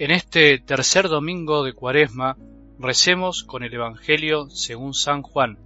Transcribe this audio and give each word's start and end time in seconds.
En 0.00 0.10
este 0.10 0.58
tercer 0.58 1.10
domingo 1.10 1.62
de 1.62 1.74
Cuaresma 1.74 2.38
recemos 2.78 3.44
con 3.44 3.64
el 3.64 3.74
Evangelio 3.74 4.48
según 4.48 4.94
San 4.94 5.20
Juan, 5.20 5.58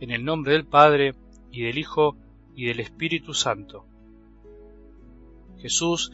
en 0.00 0.10
el 0.10 0.22
nombre 0.22 0.52
del 0.52 0.66
Padre 0.66 1.14
y 1.50 1.62
del 1.62 1.78
Hijo 1.78 2.14
y 2.54 2.66
del 2.66 2.80
Espíritu 2.80 3.32
Santo. 3.32 3.86
Jesús 5.62 6.12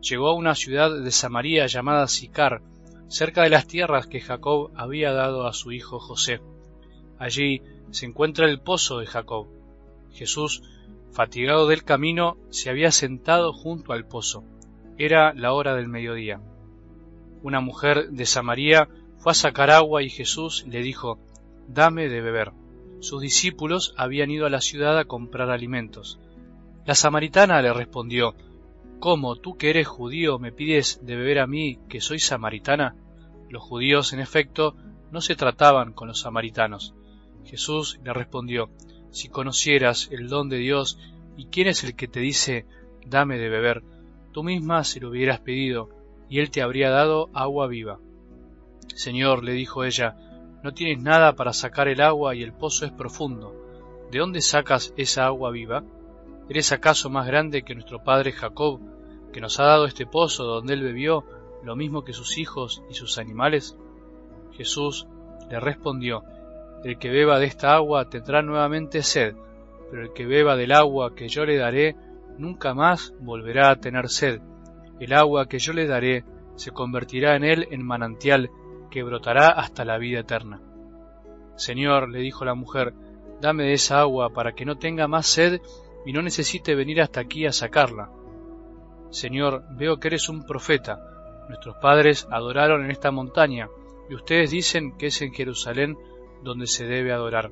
llegó 0.00 0.28
a 0.28 0.34
una 0.34 0.54
ciudad 0.54 0.96
de 0.96 1.10
Samaria 1.10 1.66
llamada 1.66 2.06
Sicar, 2.06 2.62
cerca 3.08 3.42
de 3.42 3.50
las 3.50 3.66
tierras 3.66 4.06
que 4.06 4.20
Jacob 4.20 4.70
había 4.76 5.12
dado 5.12 5.48
a 5.48 5.54
su 5.54 5.72
hijo 5.72 5.98
José. 5.98 6.40
Allí 7.18 7.62
se 7.90 8.06
encuentra 8.06 8.48
el 8.48 8.60
pozo 8.60 9.00
de 9.00 9.06
Jacob. 9.06 9.48
Jesús, 10.12 10.62
fatigado 11.10 11.66
del 11.66 11.82
camino, 11.82 12.36
se 12.50 12.70
había 12.70 12.92
sentado 12.92 13.52
junto 13.52 13.92
al 13.92 14.06
pozo. 14.06 14.44
Era 14.98 15.34
la 15.34 15.52
hora 15.52 15.74
del 15.74 15.88
mediodía 15.88 16.40
una 17.42 17.60
mujer 17.60 18.10
de 18.10 18.26
Samaria 18.26 18.88
fue 19.18 19.32
a 19.32 19.34
sacar 19.34 19.70
agua 19.70 20.02
y 20.02 20.10
Jesús 20.10 20.64
le 20.68 20.82
dijo, 20.82 21.18
Dame 21.68 22.08
de 22.08 22.20
beber. 22.20 22.52
Sus 23.00 23.20
discípulos 23.20 23.94
habían 23.96 24.30
ido 24.30 24.46
a 24.46 24.50
la 24.50 24.60
ciudad 24.60 24.98
a 24.98 25.04
comprar 25.04 25.50
alimentos. 25.50 26.18
La 26.84 26.94
samaritana 26.94 27.62
le 27.62 27.72
respondió, 27.72 28.34
¿Cómo 28.98 29.36
tú 29.36 29.56
que 29.56 29.70
eres 29.70 29.88
judío 29.88 30.38
me 30.38 30.52
pides 30.52 31.00
de 31.02 31.16
beber 31.16 31.40
a 31.40 31.46
mí 31.46 31.78
que 31.88 32.00
soy 32.00 32.18
samaritana? 32.18 32.94
Los 33.48 33.62
judíos, 33.62 34.12
en 34.12 34.20
efecto, 34.20 34.76
no 35.10 35.20
se 35.20 35.34
trataban 35.34 35.92
con 35.92 36.08
los 36.08 36.20
samaritanos. 36.20 36.94
Jesús 37.44 37.98
le 38.04 38.12
respondió, 38.12 38.70
Si 39.10 39.28
conocieras 39.28 40.08
el 40.12 40.28
don 40.28 40.48
de 40.48 40.58
Dios 40.58 40.98
y 41.36 41.46
quién 41.46 41.66
es 41.66 41.82
el 41.84 41.96
que 41.96 42.08
te 42.08 42.20
dice, 42.20 42.66
dame 43.04 43.38
de 43.38 43.48
beber, 43.48 43.82
tú 44.32 44.44
misma 44.44 44.84
se 44.84 45.00
lo 45.00 45.10
hubieras 45.10 45.40
pedido 45.40 46.01
y 46.32 46.40
él 46.40 46.50
te 46.50 46.62
habría 46.62 46.88
dado 46.88 47.28
agua 47.34 47.66
viva. 47.66 47.98
Señor, 48.94 49.44
le 49.44 49.52
dijo 49.52 49.84
ella, 49.84 50.16
no 50.62 50.72
tienes 50.72 50.98
nada 51.02 51.34
para 51.34 51.52
sacar 51.52 51.88
el 51.88 52.00
agua 52.00 52.34
y 52.34 52.42
el 52.42 52.54
pozo 52.54 52.86
es 52.86 52.90
profundo. 52.90 53.54
¿De 54.10 54.18
dónde 54.18 54.40
sacas 54.40 54.94
esa 54.96 55.26
agua 55.26 55.50
viva? 55.50 55.84
¿Eres 56.48 56.72
acaso 56.72 57.10
más 57.10 57.26
grande 57.26 57.64
que 57.64 57.74
nuestro 57.74 58.02
padre 58.02 58.32
Jacob, 58.32 58.80
que 59.30 59.42
nos 59.42 59.60
ha 59.60 59.64
dado 59.64 59.84
este 59.84 60.06
pozo 60.06 60.44
donde 60.44 60.72
él 60.72 60.82
bebió 60.82 61.26
lo 61.64 61.76
mismo 61.76 62.02
que 62.02 62.14
sus 62.14 62.38
hijos 62.38 62.82
y 62.88 62.94
sus 62.94 63.18
animales? 63.18 63.76
Jesús 64.52 65.06
le 65.50 65.60
respondió, 65.60 66.24
El 66.82 66.96
que 66.96 67.10
beba 67.10 67.40
de 67.40 67.44
esta 67.44 67.74
agua 67.74 68.08
tendrá 68.08 68.40
nuevamente 68.40 69.02
sed, 69.02 69.36
pero 69.90 70.04
el 70.04 70.14
que 70.14 70.24
beba 70.24 70.56
del 70.56 70.72
agua 70.72 71.14
que 71.14 71.28
yo 71.28 71.44
le 71.44 71.58
daré 71.58 71.94
nunca 72.38 72.72
más 72.72 73.12
volverá 73.20 73.70
a 73.70 73.76
tener 73.76 74.08
sed 74.08 74.40
el 75.00 75.12
agua 75.12 75.48
que 75.48 75.58
yo 75.58 75.72
le 75.72 75.86
daré 75.86 76.24
se 76.56 76.70
convertirá 76.70 77.36
en 77.36 77.44
él 77.44 77.68
en 77.70 77.84
manantial 77.84 78.50
que 78.90 79.02
brotará 79.02 79.48
hasta 79.48 79.84
la 79.84 79.98
vida 79.98 80.20
eterna. 80.20 80.60
Señor, 81.56 82.08
le 82.08 82.20
dijo 82.20 82.44
la 82.44 82.54
mujer, 82.54 82.94
dame 83.40 83.64
de 83.64 83.72
esa 83.72 84.00
agua 84.00 84.30
para 84.30 84.52
que 84.52 84.64
no 84.64 84.76
tenga 84.76 85.08
más 85.08 85.26
sed 85.26 85.60
y 86.04 86.12
no 86.12 86.22
necesite 86.22 86.74
venir 86.74 87.00
hasta 87.00 87.20
aquí 87.20 87.46
a 87.46 87.52
sacarla. 87.52 88.10
Señor, 89.10 89.64
veo 89.76 89.98
que 89.98 90.08
eres 90.08 90.28
un 90.28 90.44
profeta. 90.44 90.98
Nuestros 91.48 91.76
padres 91.76 92.26
adoraron 92.30 92.84
en 92.84 92.90
esta 92.90 93.10
montaña, 93.10 93.68
y 94.08 94.14
ustedes 94.14 94.50
dicen 94.50 94.96
que 94.96 95.06
es 95.06 95.22
en 95.22 95.32
Jerusalén 95.32 95.96
donde 96.42 96.66
se 96.66 96.86
debe 96.86 97.12
adorar. 97.12 97.50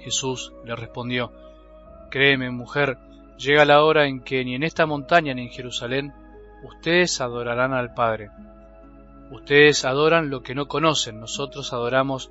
Jesús 0.00 0.52
le 0.64 0.74
respondió, 0.74 1.32
Créeme, 2.10 2.50
mujer, 2.50 2.98
llega 3.38 3.64
la 3.64 3.82
hora 3.82 4.06
en 4.06 4.22
que 4.22 4.44
ni 4.44 4.54
en 4.54 4.62
esta 4.62 4.86
montaña 4.86 5.34
ni 5.34 5.42
en 5.42 5.50
Jerusalén 5.50 6.12
ustedes 6.62 7.20
adorarán 7.20 7.72
al 7.72 7.94
Padre. 7.94 8.30
Ustedes 9.30 9.84
adoran 9.84 10.30
lo 10.30 10.42
que 10.42 10.54
no 10.54 10.66
conocen, 10.66 11.20
nosotros 11.20 11.72
adoramos 11.72 12.30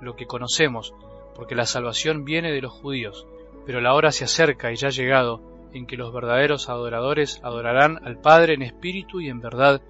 lo 0.00 0.16
que 0.16 0.26
conocemos, 0.26 0.92
porque 1.34 1.54
la 1.54 1.66
salvación 1.66 2.24
viene 2.24 2.52
de 2.52 2.60
los 2.60 2.72
judíos. 2.72 3.26
Pero 3.64 3.80
la 3.80 3.94
hora 3.94 4.12
se 4.12 4.24
acerca 4.24 4.72
y 4.72 4.76
ya 4.76 4.88
ha 4.88 4.90
llegado 4.90 5.40
en 5.72 5.86
que 5.86 5.96
los 5.96 6.12
verdaderos 6.12 6.68
adoradores 6.68 7.40
adorarán 7.42 8.00
al 8.04 8.18
Padre 8.18 8.54
en 8.54 8.62
espíritu 8.62 9.20
y 9.20 9.28
en 9.28 9.40
verdad, 9.40 9.80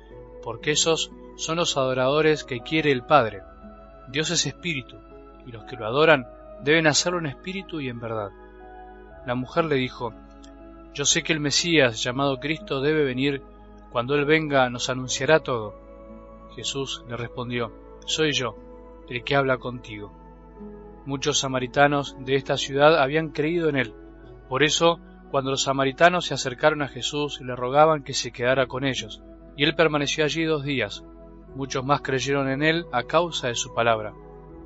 porque 0.43 0.73
esos 0.73 1.11
son 1.37 1.57
los 1.57 1.77
adoradores 1.77 2.45
que 2.45 2.61
quiere 2.61 2.93
el 2.93 3.03
Padre. 3.03 3.43
Dios 4.09 4.31
es 4.31 4.47
espíritu, 4.47 4.97
y 5.47 5.53
los 5.53 5.65
que 5.65 5.77
lo 5.77 5.87
adoran 5.87 6.27
deben 6.63 6.87
hacerlo 6.87 7.19
en 7.19 7.27
espíritu 7.27 7.81
y 7.81 7.89
en 7.89 8.01
verdad. 8.01 8.31
La 9.27 9.35
mujer 9.35 9.65
le 9.65 9.77
dijo, 9.77 10.13
Yo 10.95 11.05
sé 11.05 11.23
que 11.23 11.33
el 11.33 11.41
Mesías 11.41 12.03
llamado 12.03 12.39
Cristo 12.39 12.81
debe 12.81 13.05
venir 13.05 13.43
cuando 13.93 14.15
Él 14.15 14.25
venga 14.25 14.69
nos 14.71 14.89
anunciará 14.89 15.41
todo. 15.41 15.75
Jesús 16.57 17.05
le 17.09 17.17
respondió, 17.17 17.73
Soy 18.07 18.33
yo, 18.33 18.57
el 19.09 19.23
que 19.23 19.37
habla 19.37 19.59
contigo. 19.59 20.13
Muchos 21.05 21.41
samaritanos 21.41 22.17
de 22.21 22.37
esta 22.37 22.57
ciudad 22.57 23.01
habían 23.01 23.31
creído 23.31 23.69
en 23.69 23.77
Él. 23.77 23.95
Por 24.49 24.63
eso, 24.63 24.99
cuando 25.31 25.51
los 25.51 25.63
samaritanos 25.63 26.27
se 26.27 26.35
acercaron 26.35 26.83
a 26.83 26.89
Jesús, 26.89 27.41
le 27.41 27.55
rogaban 27.55 28.03
que 28.03 28.15
se 28.15 28.33
quedara 28.33 28.67
con 28.67 28.85
ellos, 28.85 29.23
y 29.57 29.65
Él 29.65 29.75
permaneció 29.75 30.25
allí 30.25 30.45
dos 30.45 30.65
días. 30.65 31.05
Muchos 31.55 31.85
más 31.85 32.01
creyeron 32.01 32.49
en 32.49 32.63
Él 32.63 32.87
a 32.93 33.03
causa 33.03 33.49
de 33.49 33.55
su 33.55 33.75
palabra, 33.75 34.15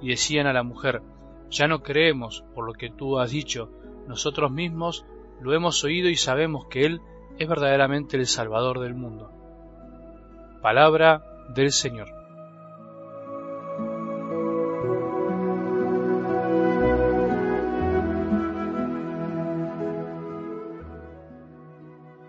y 0.00 0.08
decían 0.08 0.46
a 0.46 0.52
la 0.52 0.62
mujer, 0.62 1.02
Ya 1.50 1.66
no 1.66 1.82
creemos 1.82 2.44
por 2.54 2.66
lo 2.66 2.74
que 2.74 2.90
tú 2.90 3.18
has 3.18 3.30
dicho, 3.30 3.70
nosotros 4.06 4.52
mismos 4.52 5.04
lo 5.40 5.52
hemos 5.52 5.82
oído 5.84 6.08
y 6.08 6.16
sabemos 6.16 6.66
que 6.66 6.84
Él 6.84 7.00
es 7.38 7.48
verdaderamente 7.48 8.16
el 8.16 8.26
Salvador 8.26 8.80
del 8.80 8.94
mundo. 8.94 9.30
Palabra 10.62 11.22
del 11.54 11.72
Señor. 11.72 12.08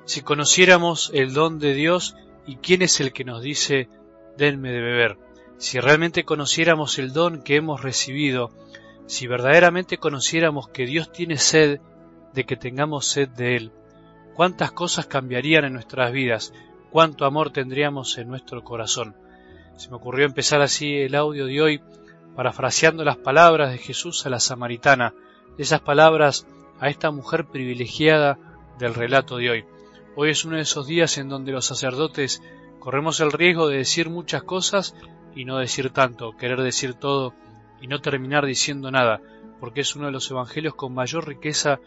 Si 0.06 0.22
conociéramos 0.22 1.12
el 1.14 1.34
don 1.34 1.60
de 1.60 1.74
Dios 1.74 2.16
y 2.46 2.56
quién 2.58 2.82
es 2.82 3.02
el 3.02 3.12
que 3.12 3.26
nos 3.26 3.42
dice, 3.42 3.90
denme 4.38 4.72
de 4.72 4.80
beber, 4.80 5.18
si 5.58 5.80
realmente 5.80 6.24
conociéramos 6.24 6.98
el 6.98 7.12
don 7.12 7.44
que 7.44 7.58
hemos 7.58 7.82
recibido, 7.82 8.52
si 9.06 9.28
verdaderamente 9.28 9.98
conociéramos 9.98 10.70
que 10.70 10.86
Dios 10.86 11.12
tiene 11.12 11.38
sed 11.38 11.82
de 12.34 12.46
que 12.46 12.56
tengamos 12.56 13.08
sed 13.08 13.30
de 13.30 13.58
Él, 13.58 13.72
cuántas 14.38 14.72
cosas 14.72 15.08
cambiarían 15.08 15.66
en 15.66 15.74
nuestras 15.74 16.12
vidas, 16.12 16.54
cuánto 16.92 17.26
amor 17.26 17.50
tendríamos 17.50 18.20
en 18.20 18.30
nuestro 18.30 18.64
corazón. 18.64 19.16
Se 19.78 19.90
me 19.90 19.96
ocurrió 19.96 20.28
empezar 20.28 20.62
así 20.62 20.94
el 20.94 21.16
audio 21.16 21.48
de 21.48 21.60
hoy, 21.60 21.82
parafraseando 22.36 23.04
las 23.04 23.18
palabras 23.18 23.72
de 23.72 23.80
Jesús 23.80 24.28
a 24.28 24.30
la 24.30 24.40
samaritana, 24.40 25.16
esas 25.58 25.82
palabras 25.82 26.46
a 26.80 26.88
esta 26.88 27.10
mujer 27.10 27.48
privilegiada 27.48 28.38
del 28.78 28.94
relato 28.94 29.38
de 29.38 29.50
hoy. 29.50 29.66
Hoy 30.16 30.30
es 30.30 30.46
uno 30.46 30.58
de 30.58 30.62
esos 30.62 30.86
días 30.86 31.18
en 31.18 31.30
donde 31.30 31.52
los 31.52 31.66
sacerdotes 31.66 32.44
corremos 32.78 33.20
el 33.22 33.32
riesgo 33.32 33.68
de 33.68 33.78
decir 33.78 34.12
muchas 34.12 34.44
cosas 34.44 34.94
y 35.36 35.46
no 35.46 35.58
decir 35.58 35.90
tanto, 35.90 36.38
querer 36.38 36.62
decir 36.62 36.94
todo 36.94 37.34
y 37.82 37.88
no 37.88 38.02
terminar 38.02 38.46
diciendo 38.46 38.92
nada, 38.92 39.20
porque 39.60 39.82
es 39.82 39.96
uno 39.96 40.06
de 40.06 40.12
los 40.12 40.30
evangelios 40.30 40.76
con 40.76 40.94
mayor 40.94 41.28
riqueza 41.28 41.80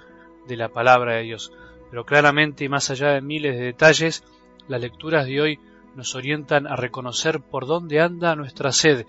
de 0.48 0.56
la 0.56 0.68
palabra 0.68 1.14
de 1.14 1.22
Dios 1.22 1.52
pero 1.90 2.06
claramente 2.06 2.64
y 2.64 2.68
más 2.68 2.90
allá 2.90 3.08
de 3.08 3.20
miles 3.20 3.56
de 3.56 3.64
detalles, 3.64 4.24
las 4.68 4.80
lecturas 4.80 5.26
de 5.26 5.40
hoy 5.40 5.58
nos 5.96 6.14
orientan 6.14 6.66
a 6.66 6.76
reconocer 6.76 7.40
por 7.40 7.66
dónde 7.66 8.00
anda 8.00 8.36
nuestra 8.36 8.72
sed, 8.72 9.06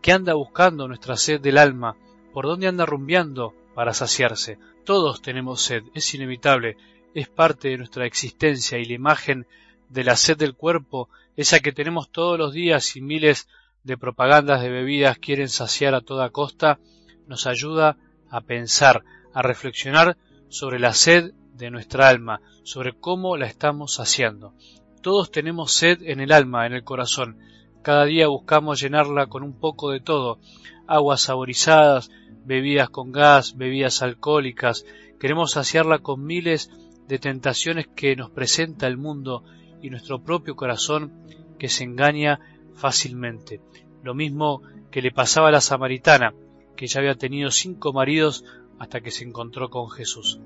qué 0.00 0.12
anda 0.12 0.34
buscando 0.34 0.88
nuestra 0.88 1.16
sed 1.16 1.40
del 1.40 1.58
alma, 1.58 1.96
por 2.32 2.46
dónde 2.46 2.66
anda 2.66 2.86
rumbeando 2.86 3.54
para 3.74 3.92
saciarse. 3.92 4.58
Todos 4.84 5.20
tenemos 5.20 5.60
sed, 5.60 5.84
es 5.94 6.14
inevitable, 6.14 6.76
es 7.14 7.28
parte 7.28 7.68
de 7.68 7.78
nuestra 7.78 8.06
existencia 8.06 8.78
y 8.78 8.86
la 8.86 8.94
imagen 8.94 9.46
de 9.90 10.04
la 10.04 10.16
sed 10.16 10.38
del 10.38 10.54
cuerpo, 10.54 11.10
esa 11.36 11.60
que 11.60 11.72
tenemos 11.72 12.10
todos 12.10 12.38
los 12.38 12.52
días 12.52 12.96
y 12.96 13.02
miles 13.02 13.46
de 13.84 13.98
propagandas 13.98 14.62
de 14.62 14.70
bebidas 14.70 15.18
quieren 15.18 15.48
saciar 15.48 15.94
a 15.94 16.00
toda 16.00 16.30
costa, 16.30 16.78
nos 17.26 17.46
ayuda 17.46 17.98
a 18.30 18.40
pensar, 18.40 19.04
a 19.34 19.42
reflexionar 19.42 20.16
sobre 20.48 20.78
la 20.78 20.94
sed 20.94 21.32
de 21.54 21.70
nuestra 21.70 22.08
alma, 22.08 22.40
sobre 22.62 22.92
cómo 22.92 23.36
la 23.36 23.46
estamos 23.46 23.94
saciando. 23.94 24.54
Todos 25.02 25.30
tenemos 25.30 25.72
sed 25.72 26.02
en 26.02 26.20
el 26.20 26.32
alma, 26.32 26.66
en 26.66 26.72
el 26.74 26.84
corazón. 26.84 27.38
Cada 27.82 28.04
día 28.04 28.28
buscamos 28.28 28.80
llenarla 28.80 29.26
con 29.26 29.42
un 29.42 29.52
poco 29.52 29.90
de 29.90 30.00
todo, 30.00 30.38
aguas 30.86 31.22
saborizadas, 31.22 32.10
bebidas 32.44 32.90
con 32.90 33.12
gas, 33.12 33.56
bebidas 33.56 34.02
alcohólicas. 34.02 34.84
Queremos 35.18 35.52
saciarla 35.52 35.98
con 35.98 36.24
miles 36.24 36.70
de 37.08 37.18
tentaciones 37.18 37.88
que 37.88 38.16
nos 38.16 38.30
presenta 38.30 38.86
el 38.86 38.96
mundo 38.96 39.44
y 39.82 39.90
nuestro 39.90 40.22
propio 40.22 40.56
corazón 40.56 41.12
que 41.58 41.68
se 41.68 41.84
engaña 41.84 42.40
fácilmente. 42.74 43.60
Lo 44.02 44.14
mismo 44.14 44.62
que 44.90 45.02
le 45.02 45.10
pasaba 45.10 45.48
a 45.48 45.52
la 45.52 45.60
samaritana, 45.60 46.34
que 46.76 46.86
ya 46.86 47.00
había 47.00 47.14
tenido 47.14 47.50
cinco 47.50 47.92
maridos 47.92 48.44
hasta 48.78 49.00
que 49.00 49.10
se 49.10 49.24
encontró 49.24 49.70
con 49.70 49.90
Jesús. 49.90 50.40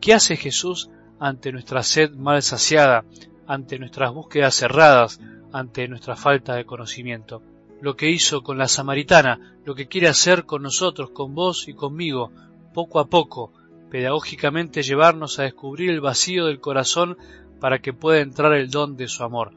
¿Qué 0.00 0.14
hace 0.14 0.36
Jesús 0.36 0.90
ante 1.18 1.52
nuestra 1.52 1.82
sed 1.82 2.12
mal 2.14 2.42
saciada, 2.42 3.04
ante 3.46 3.78
nuestras 3.78 4.12
búsquedas 4.12 4.54
cerradas, 4.54 5.20
ante 5.52 5.86
nuestra 5.88 6.16
falta 6.16 6.54
de 6.54 6.64
conocimiento. 6.64 7.42
Lo 7.82 7.96
que 7.96 8.10
hizo 8.10 8.42
con 8.42 8.58
la 8.58 8.68
samaritana, 8.68 9.56
lo 9.64 9.74
que 9.74 9.88
quiere 9.88 10.08
hacer 10.08 10.46
con 10.46 10.62
nosotros, 10.62 11.10
con 11.10 11.34
vos 11.34 11.68
y 11.68 11.74
conmigo, 11.74 12.32
poco 12.72 13.00
a 13.00 13.06
poco, 13.06 13.52
pedagógicamente 13.90 14.82
llevarnos 14.82 15.38
a 15.38 15.42
descubrir 15.42 15.90
el 15.90 16.00
vacío 16.00 16.46
del 16.46 16.60
corazón 16.60 17.18
para 17.60 17.80
que 17.80 17.92
pueda 17.92 18.20
entrar 18.20 18.54
el 18.54 18.70
don 18.70 18.96
de 18.96 19.08
su 19.08 19.22
amor, 19.22 19.52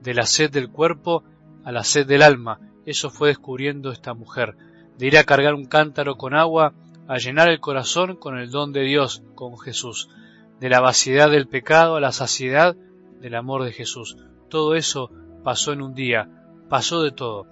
de 0.00 0.14
la 0.14 0.26
sed 0.26 0.50
del 0.50 0.70
cuerpo 0.70 1.22
a 1.64 1.70
la 1.70 1.84
sed 1.84 2.06
del 2.06 2.22
alma. 2.22 2.58
Eso 2.86 3.10
fue 3.10 3.28
descubriendo 3.28 3.92
esta 3.92 4.14
mujer, 4.14 4.56
de 4.98 5.06
ir 5.06 5.18
a 5.18 5.24
cargar 5.24 5.54
un 5.54 5.66
cántaro 5.66 6.16
con 6.16 6.34
agua, 6.34 6.72
a 7.08 7.18
llenar 7.18 7.48
el 7.48 7.60
corazón 7.60 8.16
con 8.16 8.38
el 8.38 8.50
don 8.50 8.72
de 8.72 8.82
Dios, 8.82 9.22
con 9.34 9.58
Jesús, 9.58 10.08
de 10.60 10.68
la 10.68 10.80
vaciedad 10.80 11.30
del 11.30 11.48
pecado 11.48 11.96
a 11.96 12.00
la 12.00 12.12
saciedad 12.12 12.76
del 13.20 13.34
amor 13.34 13.64
de 13.64 13.72
Jesús. 13.72 14.16
Todo 14.48 14.74
eso 14.74 15.10
pasó 15.42 15.72
en 15.72 15.82
un 15.82 15.94
día, 15.94 16.28
pasó 16.68 17.02
de 17.02 17.10
todo. 17.10 17.46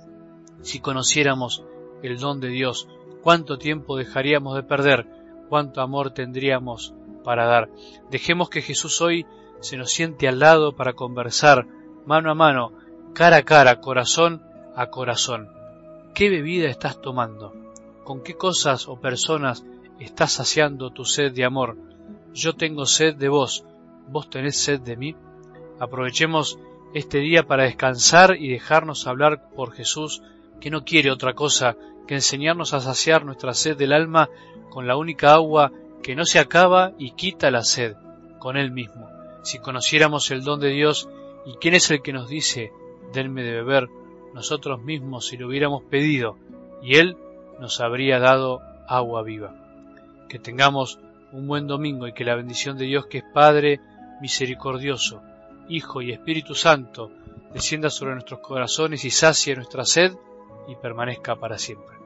Si 0.62 0.81
conociéramos 0.81 1.64
el 2.02 2.19
don 2.19 2.40
de 2.40 2.49
Dios, 2.49 2.88
cuánto 3.22 3.58
tiempo 3.58 3.96
dejaríamos 3.96 4.54
de 4.54 4.62
perder, 4.62 5.06
cuánto 5.49 5.81
amor 5.81 6.12
tendríamos 6.12 6.94
para 7.25 7.46
dar. 7.46 7.70
Dejemos 8.10 8.48
que 8.48 8.62
Jesús 8.62 9.00
hoy 9.00 9.26
se 9.60 9.76
nos 9.76 9.93
siente 9.93 10.28
al 10.28 10.38
lado 10.38 10.75
para 10.75 10.94
conversar 10.94 11.66
mano 12.06 12.31
a 12.31 12.34
mano, 12.34 12.72
cara 13.14 13.38
a 13.38 13.43
cara, 13.43 13.81
corazón 13.81 14.43
a 14.75 14.88
corazón. 14.88 15.48
¿Qué 16.14 16.31
bebida 16.31 16.69
estás 16.69 17.00
tomando? 17.00 17.62
¿Con 18.04 18.22
qué 18.22 18.34
cosas 18.34 18.88
o 18.88 19.00
personas 19.00 19.64
estás 20.00 20.32
saciando 20.32 20.90
tu 20.90 21.04
sed 21.04 21.32
de 21.32 21.44
amor? 21.44 21.76
Yo 22.34 22.54
tengo 22.54 22.84
sed 22.84 23.14
de 23.14 23.28
vos, 23.28 23.64
vos 24.08 24.28
tenés 24.28 24.56
sed 24.56 24.81
de 24.81 24.96
mí. 24.96 25.14
Aprovechemos 25.78 26.58
este 26.94 27.19
día 27.19 27.44
para 27.44 27.64
descansar 27.64 28.37
y 28.37 28.49
dejarnos 28.49 29.06
hablar 29.06 29.50
por 29.54 29.72
Jesús, 29.72 30.22
que 30.60 30.70
no 30.70 30.84
quiere 30.84 31.10
otra 31.10 31.34
cosa 31.34 31.76
que 32.06 32.14
enseñarnos 32.14 32.75
a 32.75 32.81
saciar 32.81 33.25
nuestra 33.25 33.54
sed 33.54 33.76
del 33.76 33.93
alma 33.93 34.28
con 34.70 34.87
la 34.87 34.96
única 34.96 35.34
agua 35.34 35.70
que 36.02 36.16
no 36.16 36.25
se 36.25 36.40
acaba 36.40 36.93
y 36.98 37.12
quita 37.12 37.50
la 37.50 37.62
sed, 37.62 37.94
con 38.40 38.56
Él 38.56 38.72
mismo. 38.72 39.08
Si 39.43 39.58
conociéramos 39.58 40.31
el 40.31 40.43
don 40.43 40.58
de 40.60 40.70
Dios 40.70 41.08
y 41.46 41.55
quién 41.60 41.75
es 41.75 41.90
el 41.90 42.02
que 42.02 42.12
nos 42.12 42.28
dice, 42.28 42.72
denme 43.12 43.44
de 43.44 43.52
beber, 43.52 43.88
nosotros 44.34 44.82
mismos 44.82 45.26
si 45.26 45.37
lo 45.37 45.46
hubiéramos 45.46 45.84
pedido, 45.84 46.37
y 46.82 46.96
Él 46.96 47.16
nos 47.58 47.81
habría 47.81 48.19
dado 48.19 48.62
agua 48.87 49.22
viva. 49.22 49.54
Que 50.28 50.38
tengamos 50.38 50.99
un 51.32 51.46
buen 51.46 51.66
domingo 51.66 52.06
y 52.06 52.12
que 52.12 52.25
la 52.25 52.37
bendición 52.37 52.76
de 52.76 52.87
Dios 52.87 53.06
que 53.06 53.19
es 53.19 53.25
Padre 53.32 53.81
misericordioso, 54.20 55.22
Hijo 55.69 56.02
y 56.02 56.12
Espíritu 56.12 56.54
Santo, 56.54 57.10
descienda 57.52 57.90
sobre 57.90 58.14
nuestros 58.14 58.40
corazones 58.40 59.04
y 59.04 59.10
sacie 59.10 59.56
nuestra 59.56 59.84
sed 59.84 60.12
y 60.69 60.76
permanezca 60.76 61.37
para 61.37 61.58
siempre. 61.58 61.96